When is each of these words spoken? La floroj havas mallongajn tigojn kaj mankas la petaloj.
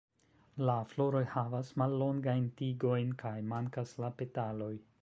La 0.69 0.77
floroj 0.93 1.21
havas 1.33 1.69
mallongajn 1.83 2.49
tigojn 2.63 3.13
kaj 3.25 3.39
mankas 3.55 3.95
la 4.07 4.15
petaloj. 4.23 4.75